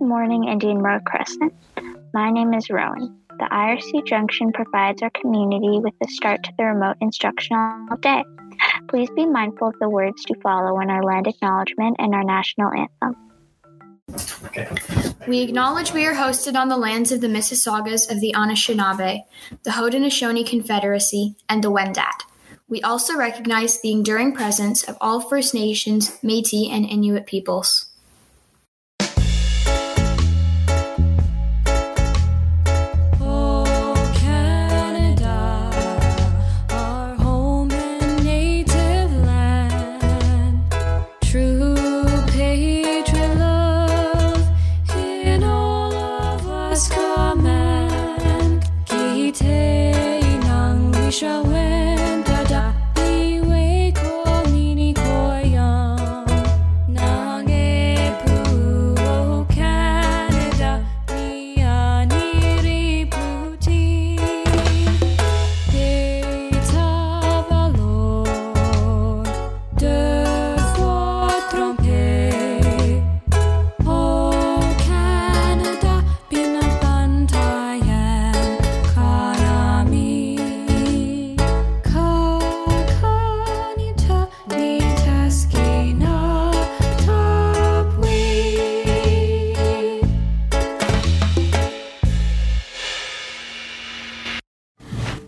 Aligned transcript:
morning 0.00 0.48
Indian 0.48 0.78
Road 0.78 1.04
Crescent. 1.06 1.52
My 2.12 2.30
name 2.30 2.52
is 2.52 2.68
Rowan. 2.68 3.16
The 3.30 3.48
IRC 3.50 4.06
Junction 4.06 4.52
provides 4.52 5.00
our 5.02 5.10
community 5.10 5.78
with 5.78 5.94
a 6.02 6.08
start 6.08 6.42
to 6.44 6.52
the 6.58 6.64
remote 6.64 6.96
instructional 7.00 7.96
day. 7.96 8.22
Please 8.88 9.08
be 9.16 9.24
mindful 9.24 9.68
of 9.68 9.74
the 9.80 9.88
words 9.88 10.24
to 10.26 10.34
follow 10.42 10.78
in 10.80 10.90
our 10.90 11.02
land 11.02 11.26
acknowledgement 11.26 11.96
and 11.98 12.14
our 12.14 12.22
national 12.22 12.70
anthem. 12.72 13.16
We 15.26 15.40
acknowledge 15.40 15.92
we 15.92 16.06
are 16.06 16.14
hosted 16.14 16.54
on 16.54 16.68
the 16.68 16.76
lands 16.76 17.10
of 17.10 17.22
the 17.22 17.28
Mississaugas 17.28 18.10
of 18.10 18.20
the 18.20 18.34
Anishinaabe, 18.36 19.22
the 19.62 19.70
Haudenosaunee 19.70 20.46
Confederacy, 20.46 21.34
and 21.48 21.64
the 21.64 21.72
Wendat. 21.72 22.24
We 22.68 22.82
also 22.82 23.16
recognize 23.16 23.80
the 23.80 23.92
enduring 23.92 24.34
presence 24.34 24.82
of 24.84 24.98
all 25.00 25.20
First 25.20 25.54
Nations, 25.54 26.18
Métis, 26.20 26.70
and 26.70 26.84
Inuit 26.84 27.26
peoples. 27.26 27.91
True 51.22 51.51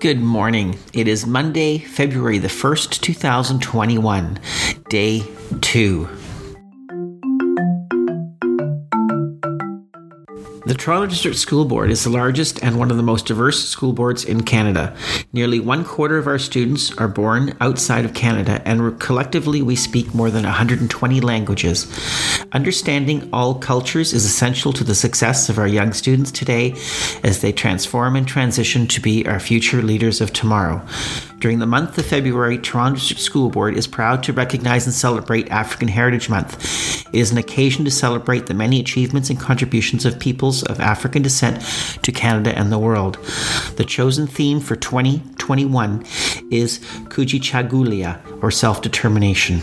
Good 0.00 0.20
morning. 0.20 0.78
It 0.92 1.08
is 1.08 1.26
Monday, 1.26 1.78
February 1.78 2.38
the 2.38 2.46
1st, 2.46 3.00
2021, 3.00 4.38
day 4.88 5.24
two. 5.60 6.08
The 10.68 10.74
Toronto 10.74 11.06
District 11.06 11.38
School 11.38 11.64
Board 11.64 11.90
is 11.90 12.04
the 12.04 12.10
largest 12.10 12.62
and 12.62 12.78
one 12.78 12.90
of 12.90 12.98
the 12.98 13.02
most 13.02 13.24
diverse 13.24 13.66
school 13.66 13.94
boards 13.94 14.22
in 14.22 14.42
Canada. 14.42 14.94
Nearly 15.32 15.60
one 15.60 15.82
quarter 15.82 16.18
of 16.18 16.26
our 16.26 16.38
students 16.38 16.94
are 16.98 17.08
born 17.08 17.56
outside 17.58 18.04
of 18.04 18.12
Canada, 18.12 18.60
and 18.66 19.00
collectively 19.00 19.62
we 19.62 19.76
speak 19.76 20.14
more 20.14 20.30
than 20.30 20.42
120 20.42 21.22
languages. 21.22 21.86
Understanding 22.52 23.30
all 23.32 23.54
cultures 23.54 24.12
is 24.12 24.26
essential 24.26 24.74
to 24.74 24.84
the 24.84 24.94
success 24.94 25.48
of 25.48 25.58
our 25.58 25.66
young 25.66 25.94
students 25.94 26.30
today 26.30 26.72
as 27.24 27.40
they 27.40 27.50
transform 27.50 28.14
and 28.14 28.28
transition 28.28 28.86
to 28.88 29.00
be 29.00 29.26
our 29.26 29.40
future 29.40 29.80
leaders 29.80 30.20
of 30.20 30.34
tomorrow. 30.34 30.86
During 31.38 31.60
the 31.60 31.66
month 31.66 31.96
of 31.96 32.04
February, 32.04 32.58
Toronto 32.58 32.96
District 32.96 33.22
School 33.22 33.48
Board 33.48 33.74
is 33.74 33.86
proud 33.86 34.22
to 34.24 34.34
recognize 34.34 34.84
and 34.84 34.94
celebrate 34.94 35.48
African 35.50 35.88
Heritage 35.88 36.28
Month. 36.28 36.97
It 37.12 37.20
is 37.20 37.30
an 37.30 37.38
occasion 37.38 37.84
to 37.84 37.90
celebrate 37.90 38.46
the 38.46 38.54
many 38.54 38.80
achievements 38.80 39.30
and 39.30 39.40
contributions 39.40 40.04
of 40.04 40.18
peoples 40.18 40.62
of 40.62 40.80
African 40.80 41.22
descent 41.22 41.62
to 42.02 42.12
Canada 42.12 42.56
and 42.56 42.70
the 42.70 42.78
world. 42.78 43.16
The 43.76 43.84
chosen 43.84 44.26
theme 44.26 44.60
for 44.60 44.76
2021 44.76 46.04
is 46.50 46.78
Kujichagulia, 47.08 48.42
or 48.42 48.50
self 48.50 48.82
determination. 48.82 49.62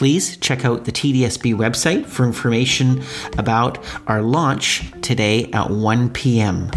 Please 0.00 0.38
check 0.38 0.64
out 0.64 0.86
the 0.86 0.92
TDSB 0.92 1.54
website 1.54 2.06
for 2.06 2.24
information 2.24 3.02
about 3.36 3.78
our 4.06 4.22
launch 4.22 4.90
today 5.02 5.50
at 5.52 5.68
1 5.68 6.08
p.m. 6.14 6.70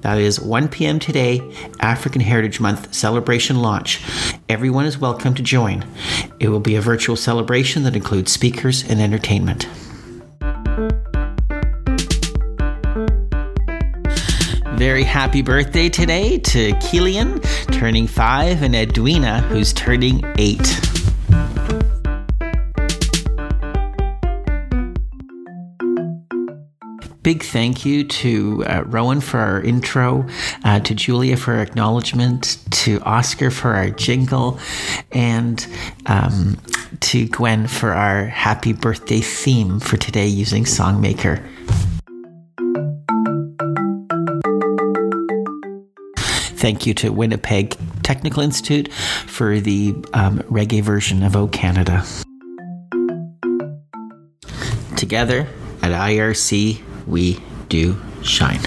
That 0.00 0.18
is 0.18 0.40
1 0.40 0.66
p.m. 0.70 0.98
today, 0.98 1.40
African 1.78 2.20
Heritage 2.20 2.58
Month 2.58 2.92
celebration 2.92 3.62
launch. 3.62 4.02
Everyone 4.48 4.86
is 4.86 4.98
welcome 4.98 5.36
to 5.36 5.42
join. 5.44 5.86
It 6.40 6.48
will 6.48 6.58
be 6.58 6.74
a 6.74 6.80
virtual 6.80 7.14
celebration 7.14 7.84
that 7.84 7.94
includes 7.94 8.32
speakers 8.32 8.82
and 8.82 9.00
entertainment. 9.00 9.68
Very 14.74 15.04
happy 15.04 15.42
birthday 15.42 15.88
today 15.88 16.38
to 16.38 16.76
Killian, 16.80 17.38
turning 17.70 18.08
five, 18.08 18.64
and 18.64 18.74
Edwina, 18.74 19.42
who's 19.42 19.72
turning 19.72 20.24
eight. 20.38 20.83
Big 27.24 27.42
thank 27.42 27.86
you 27.86 28.04
to 28.04 28.62
uh, 28.66 28.82
Rowan 28.84 29.22
for 29.22 29.40
our 29.40 29.62
intro, 29.62 30.26
uh, 30.62 30.78
to 30.80 30.94
Julia 30.94 31.38
for 31.38 31.54
our 31.54 31.62
acknowledgement, 31.62 32.58
to 32.70 33.00
Oscar 33.00 33.50
for 33.50 33.70
our 33.70 33.88
jingle, 33.88 34.58
and 35.10 35.66
um, 36.04 36.58
to 37.00 37.26
Gwen 37.26 37.66
for 37.66 37.94
our 37.94 38.26
happy 38.26 38.74
birthday 38.74 39.20
theme 39.20 39.80
for 39.80 39.96
today 39.96 40.26
using 40.26 40.64
Songmaker. 40.64 41.42
Thank 46.58 46.84
you 46.86 46.92
to 46.92 47.10
Winnipeg 47.10 47.74
Technical 48.02 48.42
Institute 48.42 48.92
for 48.92 49.60
the 49.60 49.94
um, 50.12 50.40
reggae 50.50 50.82
version 50.82 51.22
of 51.22 51.36
O 51.36 51.48
Canada. 51.48 52.04
Together 54.94 55.48
at 55.82 55.90
IRC, 55.90 56.82
we 57.06 57.40
do 57.68 57.96
shine. 58.22 58.60